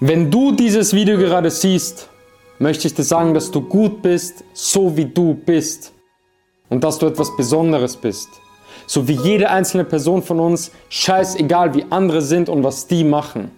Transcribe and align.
Wenn 0.00 0.30
du 0.30 0.52
dieses 0.52 0.94
Video 0.94 1.18
gerade 1.18 1.50
siehst, 1.50 2.08
möchte 2.60 2.86
ich 2.86 2.94
dir 2.94 3.02
sagen, 3.02 3.34
dass 3.34 3.50
du 3.50 3.60
gut 3.60 4.00
bist, 4.00 4.44
so 4.52 4.96
wie 4.96 5.06
du 5.06 5.34
bist. 5.34 5.92
Und 6.68 6.84
dass 6.84 7.00
du 7.00 7.06
etwas 7.06 7.34
Besonderes 7.36 7.96
bist. 7.96 8.28
So 8.86 9.08
wie 9.08 9.14
jede 9.14 9.50
einzelne 9.50 9.84
Person 9.84 10.22
von 10.22 10.38
uns, 10.38 10.70
scheißegal 10.88 11.74
wie 11.74 11.84
andere 11.90 12.22
sind 12.22 12.48
und 12.48 12.62
was 12.62 12.86
die 12.86 13.02
machen. 13.02 13.50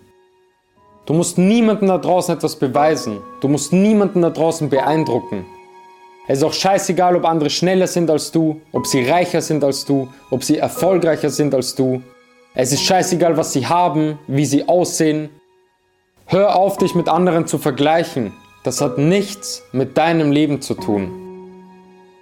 Du 1.05 1.13
musst 1.13 1.37
niemandem 1.37 1.89
da 1.89 1.99
draußen 1.99 2.35
etwas 2.35 2.57
beweisen. 2.57 3.19
Du 3.43 3.49
musst 3.49 3.75
niemanden 3.75 4.23
da 4.23 4.31
draußen 4.31 4.71
beeindrucken. 4.71 5.45
Es 6.27 6.39
ist 6.39 6.45
auch 6.45 6.55
scheißegal, 6.55 7.17
ob 7.17 7.27
andere 7.27 7.51
schneller 7.51 7.87
sind 7.87 8.09
als 8.09 8.33
du, 8.33 8.63
ob 8.73 8.87
sie 8.87 9.03
reicher 9.07 9.43
sind 9.43 9.63
als 9.63 9.85
du, 9.85 10.09
ob 10.31 10.43
sie 10.43 10.57
erfolgreicher 10.57 11.29
sind 11.29 11.55
als 11.55 11.75
du. 11.75 12.03
Es 12.55 12.73
ist 12.73 12.83
scheißegal, 12.83 13.37
was 13.37 13.53
sie 13.53 13.67
haben, 13.67 14.19
wie 14.27 14.47
sie 14.47 14.67
aussehen, 14.67 15.29
Hör 16.33 16.55
auf, 16.55 16.79
dich 16.79 16.95
mit 16.95 17.09
anderen 17.09 17.49
zu 17.49 17.59
vergleichen. 17.59 18.31
Das 18.63 18.81
hat 18.81 18.99
nichts 18.99 19.65
mit 19.73 19.99
deinem 19.99 20.31
Leben 20.31 20.61
zu 20.61 20.75
tun. 20.75 21.11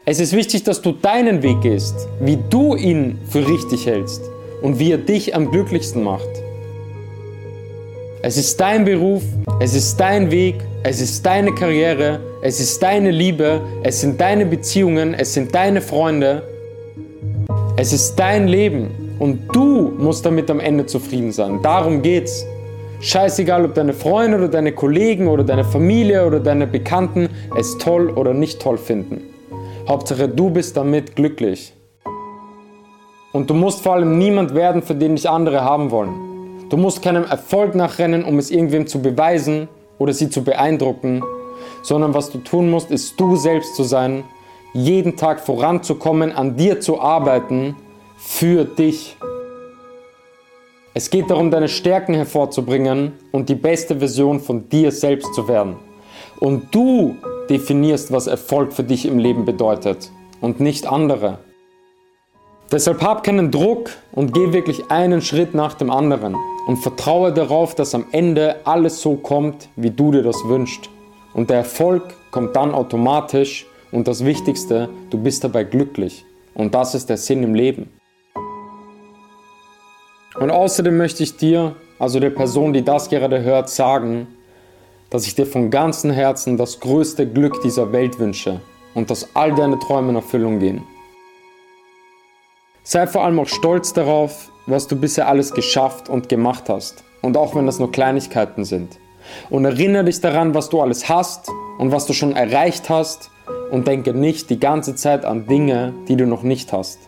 Es 0.06 0.18
ist 0.18 0.34
wichtig, 0.34 0.64
dass 0.64 0.80
du 0.80 0.92
deinen 0.92 1.42
Weg 1.42 1.60
gehst, 1.60 2.08
wie 2.18 2.38
du 2.48 2.74
ihn 2.74 3.18
für 3.28 3.46
richtig 3.46 3.84
hältst 3.84 4.22
und 4.62 4.78
wie 4.78 4.92
er 4.92 4.96
dich 4.96 5.34
am 5.34 5.50
glücklichsten 5.50 6.02
macht. 6.02 6.26
Es 8.22 8.38
ist 8.38 8.58
dein 8.58 8.86
Beruf, 8.86 9.24
es 9.60 9.74
ist 9.74 10.00
dein 10.00 10.30
Weg, 10.30 10.54
es 10.84 11.02
ist 11.02 11.26
deine 11.26 11.54
Karriere, 11.54 12.20
es 12.40 12.60
ist 12.60 12.82
deine 12.82 13.10
Liebe, 13.10 13.60
es 13.82 14.00
sind 14.00 14.18
deine 14.18 14.46
Beziehungen, 14.46 15.12
es 15.12 15.34
sind 15.34 15.54
deine 15.54 15.82
Freunde. 15.82 16.44
Es 17.76 17.92
ist 17.92 18.16
dein 18.16 18.48
Leben 18.48 18.88
und 19.18 19.54
du 19.54 19.92
musst 19.98 20.24
damit 20.24 20.50
am 20.50 20.60
Ende 20.60 20.86
zufrieden 20.86 21.30
sein. 21.30 21.60
Darum 21.62 22.00
geht's. 22.00 22.46
Scheißegal, 23.00 23.64
ob 23.64 23.74
deine 23.74 23.92
Freunde 23.92 24.38
oder 24.38 24.48
deine 24.48 24.72
Kollegen 24.72 25.28
oder 25.28 25.44
deine 25.44 25.64
Familie 25.64 26.26
oder 26.26 26.40
deine 26.40 26.66
Bekannten 26.66 27.28
es 27.56 27.78
toll 27.78 28.10
oder 28.10 28.34
nicht 28.34 28.60
toll 28.60 28.76
finden. 28.76 29.22
Hauptsache, 29.88 30.28
du 30.28 30.50
bist 30.50 30.76
damit 30.76 31.14
glücklich. 31.14 31.72
Und 33.32 33.48
du 33.50 33.54
musst 33.54 33.82
vor 33.82 33.94
allem 33.94 34.18
niemand 34.18 34.52
werden, 34.54 34.82
für 34.82 34.96
den 34.96 35.14
dich 35.14 35.30
andere 35.30 35.62
haben 35.62 35.92
wollen. 35.92 36.66
Du 36.70 36.76
musst 36.76 37.00
keinem 37.00 37.24
Erfolg 37.24 37.76
nachrennen, 37.76 38.24
um 38.24 38.38
es 38.38 38.50
irgendwem 38.50 38.88
zu 38.88 39.00
beweisen 39.00 39.68
oder 39.98 40.12
sie 40.12 40.28
zu 40.28 40.42
beeindrucken, 40.42 41.22
sondern 41.82 42.14
was 42.14 42.30
du 42.30 42.38
tun 42.38 42.68
musst, 42.68 42.90
ist 42.90 43.18
du 43.20 43.36
selbst 43.36 43.76
zu 43.76 43.84
sein, 43.84 44.24
jeden 44.74 45.16
Tag 45.16 45.40
voranzukommen, 45.40 46.32
an 46.32 46.56
dir 46.56 46.80
zu 46.80 47.00
arbeiten, 47.00 47.76
für 48.16 48.64
dich. 48.64 49.16
Es 50.98 51.10
geht 51.10 51.30
darum, 51.30 51.52
deine 51.52 51.68
Stärken 51.68 52.14
hervorzubringen 52.14 53.12
und 53.30 53.48
die 53.48 53.54
beste 53.54 54.00
Version 54.00 54.40
von 54.40 54.68
dir 54.68 54.90
selbst 54.90 55.32
zu 55.32 55.46
werden. 55.46 55.76
Und 56.40 56.74
du 56.74 57.14
definierst, 57.48 58.10
was 58.10 58.26
Erfolg 58.26 58.72
für 58.72 58.82
dich 58.82 59.06
im 59.06 59.16
Leben 59.16 59.44
bedeutet 59.44 60.10
und 60.40 60.58
nicht 60.58 60.88
andere. 60.88 61.38
Deshalb 62.72 63.00
hab 63.00 63.22
keinen 63.22 63.52
Druck 63.52 63.90
und 64.10 64.34
geh 64.34 64.52
wirklich 64.52 64.90
einen 64.90 65.22
Schritt 65.22 65.54
nach 65.54 65.74
dem 65.74 65.92
anderen 65.92 66.34
und 66.66 66.78
vertraue 66.78 67.32
darauf, 67.32 67.76
dass 67.76 67.94
am 67.94 68.06
Ende 68.10 68.56
alles 68.64 69.00
so 69.00 69.14
kommt, 69.14 69.68
wie 69.76 69.90
du 69.90 70.10
dir 70.10 70.24
das 70.24 70.48
wünschst. 70.48 70.90
Und 71.32 71.48
der 71.48 71.58
Erfolg 71.58 72.02
kommt 72.32 72.56
dann 72.56 72.74
automatisch 72.74 73.66
und 73.92 74.08
das 74.08 74.24
Wichtigste, 74.24 74.88
du 75.10 75.18
bist 75.18 75.44
dabei 75.44 75.62
glücklich. 75.62 76.24
Und 76.54 76.74
das 76.74 76.96
ist 76.96 77.08
der 77.08 77.18
Sinn 77.18 77.44
im 77.44 77.54
Leben. 77.54 77.88
Und 80.40 80.50
außerdem 80.50 80.96
möchte 80.96 81.24
ich 81.24 81.36
dir, 81.36 81.74
also 81.98 82.20
der 82.20 82.30
Person, 82.30 82.72
die 82.72 82.84
das 82.84 83.08
gerade 83.08 83.42
hört, 83.42 83.68
sagen, 83.68 84.28
dass 85.10 85.26
ich 85.26 85.34
dir 85.34 85.46
von 85.46 85.70
ganzem 85.70 86.12
Herzen 86.12 86.56
das 86.56 86.78
größte 86.78 87.26
Glück 87.26 87.60
dieser 87.62 87.92
Welt 87.92 88.20
wünsche 88.20 88.60
und 88.94 89.10
dass 89.10 89.34
all 89.34 89.54
deine 89.54 89.78
Träume 89.80 90.10
in 90.10 90.16
Erfüllung 90.16 90.60
gehen. 90.60 90.82
Sei 92.84 93.06
vor 93.06 93.24
allem 93.24 93.40
auch 93.40 93.48
stolz 93.48 93.92
darauf, 93.92 94.50
was 94.66 94.86
du 94.86 94.96
bisher 94.96 95.28
alles 95.28 95.52
geschafft 95.52 96.08
und 96.08 96.28
gemacht 96.28 96.68
hast. 96.68 97.04
Und 97.20 97.36
auch 97.36 97.56
wenn 97.56 97.66
das 97.66 97.80
nur 97.80 97.90
Kleinigkeiten 97.90 98.64
sind. 98.64 98.98
Und 99.50 99.64
erinnere 99.64 100.04
dich 100.04 100.20
daran, 100.20 100.54
was 100.54 100.68
du 100.68 100.80
alles 100.80 101.08
hast 101.08 101.48
und 101.78 101.90
was 101.90 102.06
du 102.06 102.12
schon 102.12 102.36
erreicht 102.36 102.88
hast. 102.88 103.30
Und 103.70 103.88
denke 103.88 104.14
nicht 104.14 104.50
die 104.50 104.60
ganze 104.60 104.94
Zeit 104.94 105.24
an 105.24 105.46
Dinge, 105.46 105.94
die 106.06 106.16
du 106.16 106.26
noch 106.26 106.42
nicht 106.42 106.72
hast. 106.72 107.00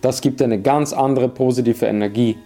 Das 0.00 0.20
gibt 0.20 0.40
dir 0.40 0.44
eine 0.44 0.60
ganz 0.60 0.92
andere 0.92 1.28
positive 1.28 1.86
Energie. 1.86 2.36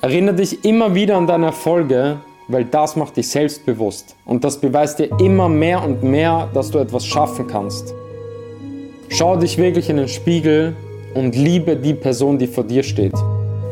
Erinnere 0.00 0.36
dich 0.36 0.64
immer 0.64 0.94
wieder 0.94 1.16
an 1.16 1.26
deine 1.26 1.46
Erfolge, 1.46 2.18
weil 2.46 2.64
das 2.64 2.94
macht 2.94 3.16
dich 3.16 3.26
selbstbewusst 3.28 4.14
und 4.26 4.44
das 4.44 4.56
beweist 4.56 5.00
dir 5.00 5.10
immer 5.18 5.48
mehr 5.48 5.82
und 5.82 6.04
mehr, 6.04 6.48
dass 6.54 6.70
du 6.70 6.78
etwas 6.78 7.04
schaffen 7.04 7.48
kannst. 7.48 7.92
Schau 9.08 9.36
dich 9.36 9.58
wirklich 9.58 9.90
in 9.90 9.96
den 9.96 10.06
Spiegel 10.06 10.76
und 11.14 11.34
liebe 11.34 11.74
die 11.74 11.94
Person, 11.94 12.38
die 12.38 12.46
vor 12.46 12.62
dir 12.62 12.84
steht, 12.84 13.14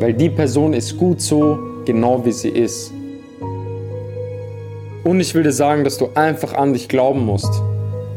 weil 0.01 0.15
die 0.15 0.29
Person 0.29 0.73
ist 0.73 0.97
gut 0.97 1.21
so, 1.21 1.61
genau 1.85 2.25
wie 2.25 2.33
sie 2.33 2.49
ist. 2.49 2.93
Und 5.05 5.21
ich 5.21 5.33
will 5.33 5.45
dir 5.45 5.53
sagen, 5.53 5.85
dass 5.85 5.97
du 5.97 6.09
einfach 6.17 6.55
an 6.55 6.73
dich 6.73 6.89
glauben 6.89 7.25
musst, 7.25 7.63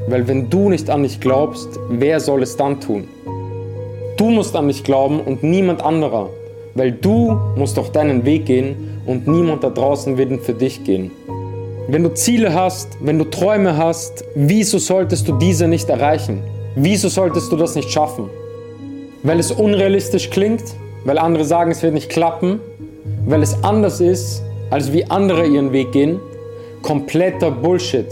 weil 0.08 0.28
wenn 0.28 0.50
du 0.50 0.70
nicht 0.70 0.90
an 0.90 1.04
dich 1.04 1.20
glaubst, 1.20 1.80
wer 1.90 2.20
soll 2.20 2.42
es 2.42 2.58
dann 2.58 2.82
tun? 2.82 3.08
Du 4.18 4.32
musst 4.32 4.56
an 4.56 4.68
dich 4.68 4.84
glauben 4.84 5.20
und 5.20 5.44
niemand 5.44 5.84
anderer. 5.84 6.32
Weil 6.80 6.94
du 6.94 7.38
musst 7.58 7.76
doch 7.76 7.90
deinen 7.90 8.24
Weg 8.24 8.46
gehen 8.46 9.02
und 9.06 9.28
niemand 9.28 9.66
da 9.66 9.70
draußen 9.70 10.18
wird 10.18 10.42
für 10.46 10.54
dich 10.54 10.86
gehen. 10.86 11.12
Wenn 11.90 12.04
du 12.04 12.14
Ziele 12.14 12.54
hast, 12.54 12.88
wenn 13.02 13.20
du 13.20 13.26
Träume 13.26 13.76
hast, 13.76 14.24
wieso 14.34 14.78
solltest 14.78 15.28
du 15.28 15.34
diese 15.34 15.68
nicht 15.68 15.90
erreichen? 15.90 16.42
Wieso 16.76 17.10
solltest 17.10 17.52
du 17.52 17.58
das 17.58 17.76
nicht 17.76 17.92
schaffen? 17.92 18.30
Weil 19.24 19.40
es 19.40 19.52
unrealistisch 19.52 20.30
klingt, 20.30 20.64
weil 21.04 21.18
andere 21.18 21.44
sagen, 21.44 21.72
es 21.72 21.84
wird 21.84 21.94
nicht 21.94 22.10
klappen, 22.10 22.62
weil 23.26 23.44
es 23.44 23.62
anders 23.62 24.00
ist, 24.00 24.42
als 24.70 24.94
wie 24.94 25.04
andere 25.04 25.46
ihren 25.48 25.74
Weg 25.74 25.92
gehen. 25.92 26.22
Kompletter 26.82 27.52
Bullshit. 27.52 28.08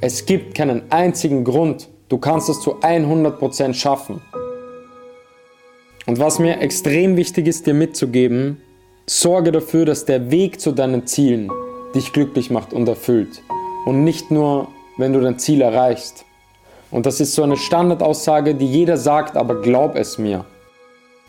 Es 0.00 0.26
gibt 0.26 0.56
keinen 0.56 0.82
einzigen 0.90 1.44
Grund. 1.44 1.88
Du 2.08 2.18
kannst 2.18 2.48
es 2.48 2.60
zu 2.60 2.80
100% 2.80 3.74
schaffen. 3.74 4.20
Und 6.06 6.20
was 6.20 6.38
mir 6.38 6.60
extrem 6.60 7.16
wichtig 7.16 7.48
ist, 7.48 7.66
dir 7.66 7.74
mitzugeben, 7.74 8.62
sorge 9.06 9.50
dafür, 9.50 9.84
dass 9.84 10.04
der 10.04 10.30
Weg 10.30 10.60
zu 10.60 10.70
deinen 10.70 11.04
Zielen 11.06 11.50
dich 11.96 12.12
glücklich 12.12 12.48
macht 12.48 12.72
und 12.72 12.86
erfüllt. 12.88 13.42
Und 13.86 14.04
nicht 14.04 14.30
nur, 14.30 14.68
wenn 14.98 15.12
du 15.12 15.20
dein 15.20 15.40
Ziel 15.40 15.60
erreichst. 15.60 16.24
Und 16.92 17.06
das 17.06 17.20
ist 17.20 17.34
so 17.34 17.42
eine 17.42 17.56
Standardaussage, 17.56 18.54
die 18.54 18.66
jeder 18.66 18.96
sagt, 18.96 19.36
aber 19.36 19.60
glaub 19.60 19.96
es 19.96 20.16
mir. 20.16 20.44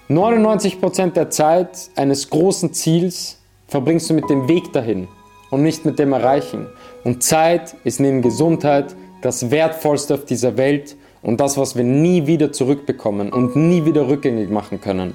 99% 0.10 1.14
der 1.14 1.32
Zeit 1.32 1.90
eines 1.96 2.30
großen 2.30 2.72
Ziels 2.72 3.40
verbringst 3.68 4.10
du 4.10 4.14
mit 4.14 4.30
dem 4.30 4.48
Weg 4.48 4.72
dahin 4.74 5.08
und 5.50 5.64
nicht 5.64 5.86
mit 5.86 5.98
dem 5.98 6.14
Erreichen. 6.14 6.68
Und 7.04 7.24
Zeit 7.24 7.76
ist 7.84 8.00
neben 8.00 8.22
Gesundheit 8.22 8.96
das 9.22 9.50
Wertvollste 9.50 10.14
auf 10.14 10.26
dieser 10.26 10.56
Welt 10.56 10.96
und 11.28 11.42
das, 11.42 11.58
was 11.58 11.76
wir 11.76 11.84
nie 11.84 12.26
wieder 12.26 12.54
zurückbekommen 12.54 13.34
und 13.34 13.58
nie 13.58 13.84
wieder 13.84 14.08
rückgängig 14.08 14.50
machen 14.50 14.80
können. 14.80 15.14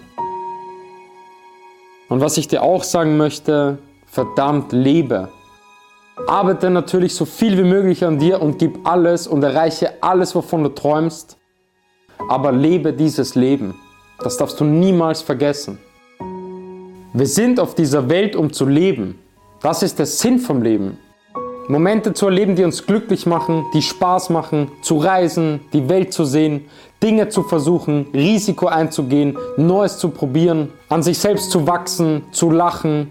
Und 2.11 2.21
was 2.21 2.37
ich 2.37 2.49
dir 2.49 2.63
auch 2.63 2.85
sagen 2.85 3.17
möchte, 3.17 3.79
verdammt 4.05 4.73
lebe. 4.73 5.31
Arbeite 6.27 6.69
natürlich 6.69 7.15
so 7.15 7.25
viel 7.25 7.57
wie 7.57 7.67
möglich 7.67 8.05
an 8.05 8.19
dir 8.19 8.43
und 8.43 8.59
gib 8.59 8.87
alles 8.87 9.27
und 9.27 9.43
erreiche 9.43 10.03
alles, 10.03 10.35
wovon 10.35 10.65
du 10.65 10.69
träumst. 10.69 11.39
Aber 12.29 12.53
lebe 12.53 12.93
dieses 12.93 13.35
Leben. 13.35 13.75
Das 14.19 14.37
darfst 14.37 14.61
du 14.61 14.65
niemals 14.65 15.23
vergessen. 15.23 15.79
Wir 17.15 17.27
sind 17.27 17.59
auf 17.59 17.75
dieser 17.75 18.11
Welt, 18.11 18.37
um 18.37 18.53
zu 18.53 18.67
leben. 18.67 19.19
Das 19.63 19.83
ist 19.83 19.99
der 19.99 20.07
Sinn 20.07 20.39
vom 20.39 20.61
Leben. 20.61 20.99
Momente 21.73 22.13
zu 22.13 22.27
erleben, 22.27 22.55
die 22.55 22.65
uns 22.65 22.85
glücklich 22.85 23.25
machen, 23.25 23.65
die 23.73 23.81
Spaß 23.81 24.29
machen, 24.29 24.71
zu 24.83 24.99
reisen, 24.99 25.61
die 25.73 25.89
Welt 25.89 26.13
zu 26.13 26.27
sehen, 26.27 26.67
Dinge 27.03 27.31
zu 27.31 27.45
versuchen, 27.45 28.09
Risiko 28.13 28.67
einzugehen, 28.67 29.39
Neues 29.57 29.97
zu 29.97 30.11
probieren, 30.11 30.71
an 30.91 31.03
sich 31.03 31.19
selbst 31.19 31.51
zu 31.51 31.67
wachsen, 31.67 32.25
zu 32.31 32.51
lachen. 32.51 33.11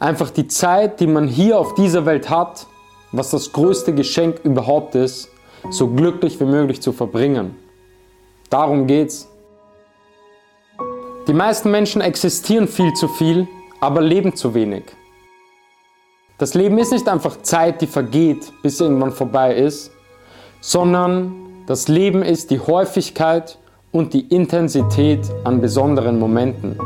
Einfach 0.00 0.28
die 0.28 0.48
Zeit, 0.48 1.00
die 1.00 1.06
man 1.06 1.26
hier 1.26 1.58
auf 1.58 1.74
dieser 1.76 2.04
Welt 2.04 2.28
hat, 2.28 2.66
was 3.12 3.30
das 3.30 3.52
größte 3.52 3.94
Geschenk 3.94 4.38
überhaupt 4.44 4.94
ist, 4.96 5.30
so 5.70 5.88
glücklich 5.88 6.38
wie 6.40 6.44
möglich 6.44 6.82
zu 6.82 6.92
verbringen. 6.92 7.56
Darum 8.50 8.86
geht's. 8.86 9.30
Die 11.26 11.32
meisten 11.32 11.70
Menschen 11.70 12.02
existieren 12.02 12.68
viel 12.68 12.92
zu 12.92 13.08
viel, 13.08 13.48
aber 13.80 14.02
leben 14.02 14.36
zu 14.36 14.52
wenig. 14.52 14.84
Das 16.36 16.54
Leben 16.54 16.78
ist 16.78 16.90
nicht 16.90 17.08
einfach 17.08 17.42
Zeit, 17.42 17.80
die 17.80 17.86
vergeht, 17.86 18.52
bis 18.60 18.80
irgendwann 18.80 19.12
vorbei 19.12 19.54
ist, 19.54 19.92
sondern 20.60 21.32
das 21.68 21.86
Leben 21.86 22.22
ist 22.22 22.50
die 22.50 22.58
Häufigkeit 22.58 23.56
und 23.92 24.12
die 24.14 24.26
Intensität 24.34 25.20
an 25.44 25.60
besonderen 25.60 26.18
Momenten. 26.18 26.76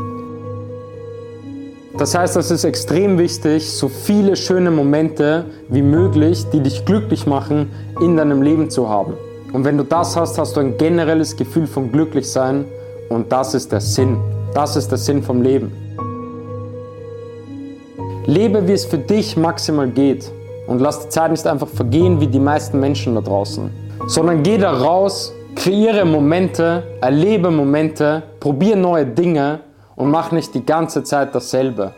Das 1.97 2.13
heißt, 2.13 2.37
es 2.37 2.51
ist 2.51 2.63
extrem 2.63 3.17
wichtig, 3.17 3.71
so 3.71 3.89
viele 3.89 4.35
schöne 4.35 4.69
Momente 4.69 5.45
wie 5.67 5.81
möglich, 5.81 6.45
die 6.53 6.59
dich 6.59 6.85
glücklich 6.85 7.25
machen, 7.25 7.71
in 8.01 8.17
deinem 8.17 8.43
Leben 8.43 8.69
zu 8.69 8.87
haben. 8.87 9.15
Und 9.51 9.65
wenn 9.65 9.77
du 9.79 9.83
das 9.83 10.15
hast, 10.15 10.37
hast 10.37 10.57
du 10.57 10.59
ein 10.59 10.77
generelles 10.77 11.35
Gefühl 11.35 11.65
von 11.65 11.91
Glücklichsein 11.91 12.65
und 13.09 13.31
das 13.31 13.55
ist 13.55 13.71
der 13.71 13.81
Sinn. 13.81 14.17
Das 14.53 14.75
ist 14.75 14.89
der 14.89 14.99
Sinn 14.99 15.23
vom 15.23 15.41
Leben. 15.41 15.88
Lebe, 18.29 18.67
wie 18.67 18.73
es 18.73 18.85
für 18.85 18.99
dich 18.99 19.37
maximal 19.37 19.87
geht 19.89 20.31
und 20.67 20.81
lass 20.81 21.01
die 21.01 21.09
Zeit 21.09 21.31
nicht 21.31 21.47
einfach 21.47 21.67
vergehen 21.67 22.21
wie 22.21 22.27
die 22.27 22.39
meisten 22.39 22.79
Menschen 22.79 23.15
da 23.15 23.21
draußen, 23.21 23.71
sondern 24.05 24.43
geh 24.43 24.59
da 24.59 24.71
raus, 24.71 25.33
kreiere 25.55 26.05
Momente, 26.05 26.83
erlebe 27.01 27.49
Momente, 27.49 28.21
probiere 28.39 28.77
neue 28.77 29.07
Dinge 29.07 29.61
und 29.95 30.11
mach 30.11 30.31
nicht 30.31 30.53
die 30.53 30.63
ganze 30.63 31.03
Zeit 31.03 31.33
dasselbe. 31.33 31.95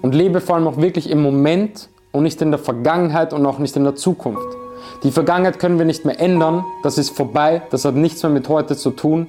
Und 0.00 0.14
lebe 0.14 0.40
vor 0.40 0.56
allem 0.56 0.66
auch 0.66 0.78
wirklich 0.78 1.10
im 1.10 1.20
Moment 1.20 1.90
und 2.12 2.22
nicht 2.22 2.40
in 2.40 2.50
der 2.50 2.58
Vergangenheit 2.58 3.34
und 3.34 3.44
auch 3.44 3.58
nicht 3.58 3.76
in 3.76 3.84
der 3.84 3.94
Zukunft. 3.94 4.56
Die 5.02 5.10
Vergangenheit 5.10 5.58
können 5.58 5.76
wir 5.76 5.84
nicht 5.84 6.06
mehr 6.06 6.18
ändern, 6.18 6.64
das 6.82 6.96
ist 6.96 7.10
vorbei, 7.10 7.60
das 7.70 7.84
hat 7.84 7.94
nichts 7.94 8.22
mehr 8.22 8.32
mit 8.32 8.48
heute 8.48 8.74
zu 8.74 8.90
tun. 8.90 9.26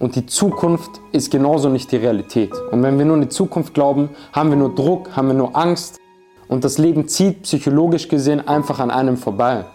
Und 0.00 0.16
die 0.16 0.24
Zukunft 0.24 1.02
ist 1.12 1.30
genauso 1.30 1.68
nicht 1.68 1.92
die 1.92 1.98
Realität. 1.98 2.52
Und 2.72 2.82
wenn 2.82 2.98
wir 2.98 3.04
nur 3.04 3.16
an 3.16 3.20
die 3.20 3.28
Zukunft 3.28 3.74
glauben, 3.74 4.08
haben 4.32 4.48
wir 4.48 4.56
nur 4.56 4.74
Druck, 4.74 5.14
haben 5.14 5.28
wir 5.28 5.34
nur 5.34 5.54
Angst. 5.54 6.00
Und 6.48 6.64
das 6.64 6.78
Leben 6.78 7.06
zieht 7.06 7.42
psychologisch 7.42 8.08
gesehen 8.08 8.48
einfach 8.48 8.78
an 8.78 8.90
einem 8.90 9.18
vorbei. 9.18 9.66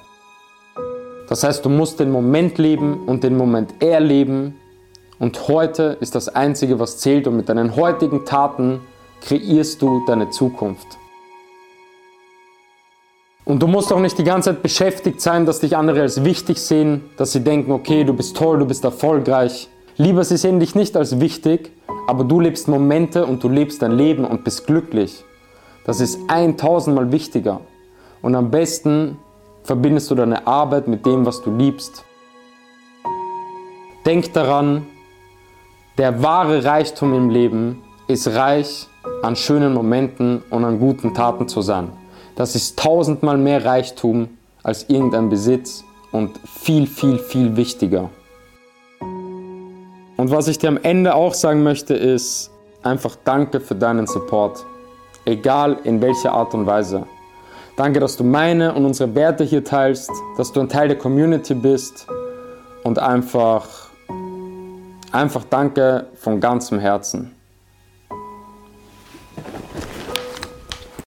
Das 1.30 1.44
heißt, 1.44 1.64
du 1.64 1.70
musst 1.70 2.00
den 2.00 2.10
Moment 2.10 2.58
leben 2.58 3.06
und 3.06 3.24
den 3.24 3.38
Moment 3.38 3.84
erleben. 3.84 4.56
Und 5.20 5.48
heute 5.48 5.98
ist 6.00 6.16
das 6.16 6.28
Einzige, 6.28 6.80
was 6.80 6.98
zählt. 6.98 7.28
Und 7.28 7.38
mit 7.38 7.48
deinen 7.48 7.76
heutigen 7.76 8.26
Taten 8.26 8.82
kreierst 9.22 9.80
du 9.84 10.04
deine 10.08 10.32
Zukunft. 10.32 10.88
Und 13.46 13.62
du 13.62 13.68
musst 13.68 13.94
auch 13.94 14.00
nicht 14.00 14.18
die 14.18 14.24
ganze 14.24 14.50
Zeit 14.50 14.64
beschäftigt 14.64 15.22
sein, 15.22 15.46
dass 15.46 15.60
dich 15.60 15.78
andere 15.78 16.02
als 16.02 16.24
wichtig 16.24 16.60
sehen, 16.60 17.12
dass 17.16 17.32
sie 17.32 17.42
denken, 17.42 17.72
okay, 17.72 18.04
du 18.04 18.14
bist 18.14 18.36
toll, 18.36 18.58
du 18.58 18.66
bist 18.66 18.84
erfolgreich. 18.84 19.70
Lieber, 19.98 20.26
sie 20.26 20.36
sehen 20.36 20.60
dich 20.60 20.76
nicht 20.76 20.98
als 20.98 21.22
wichtig, 21.22 21.72
aber 22.08 22.26
du 22.26 22.42
lebst 22.42 22.68
Momente 22.68 23.26
und 23.26 23.42
du 23.44 23.48
lebst 23.48 23.82
dein 23.82 23.94
Leben 23.94 24.26
und 24.26 24.44
bist 24.44 24.68
glücklich. 24.68 25.24
Das 25.86 26.02
ist 26.02 26.20
1000 26.28 26.94
Mal 26.96 27.12
wichtiger. 27.14 27.62
Und 28.22 28.36
am 28.36 28.52
besten 28.52 29.18
verbindest 29.64 30.12
du 30.12 30.16
deine 30.16 30.46
Arbeit 30.46 30.88
mit 30.90 31.06
dem, 31.06 31.26
was 31.26 31.42
du 31.42 31.56
liebst. 31.56 32.04
Denk 34.06 34.34
daran, 34.34 34.86
der 35.98 36.22
wahre 36.22 36.66
Reichtum 36.66 37.14
im 37.14 37.30
Leben 37.30 37.82
ist 38.08 38.28
reich 38.28 38.88
an 39.24 39.38
schönen 39.38 39.74
Momenten 39.74 40.44
und 40.50 40.66
an 40.66 40.78
guten 40.78 41.14
Taten 41.14 41.48
zu 41.48 41.62
sein. 41.62 41.90
Das 42.36 42.54
ist 42.54 42.78
tausendmal 42.78 43.38
mehr 43.38 43.64
Reichtum 43.64 44.28
als 44.62 44.90
irgendein 44.90 45.30
Besitz 45.30 45.86
und 46.12 46.32
viel, 46.46 46.86
viel, 46.86 47.18
viel 47.18 47.56
wichtiger. 47.56 48.10
Und 50.26 50.32
was 50.32 50.48
ich 50.48 50.58
dir 50.58 50.70
am 50.70 50.80
Ende 50.82 51.14
auch 51.14 51.36
sagen 51.36 51.62
möchte, 51.62 51.94
ist 51.94 52.50
einfach 52.82 53.16
danke 53.26 53.60
für 53.60 53.76
deinen 53.76 54.08
Support. 54.08 54.66
Egal 55.24 55.78
in 55.84 56.02
welcher 56.02 56.32
Art 56.32 56.56
und 56.56 56.66
Weise. 56.66 57.06
Danke, 57.78 58.00
dass 58.00 58.18
du 58.18 58.24
meine 58.24 58.74
und 58.74 58.86
unsere 58.86 59.14
Werte 59.14 59.44
hier 59.44 59.64
teilst, 59.64 60.10
dass 60.36 60.52
du 60.52 60.62
ein 60.62 60.68
Teil 60.68 60.88
der 60.88 60.98
Community 60.98 61.54
bist 61.54 62.08
und 62.84 62.98
einfach, 62.98 63.68
einfach 65.12 65.44
danke 65.48 66.08
von 66.16 66.40
ganzem 66.40 66.80
Herzen. 66.80 67.36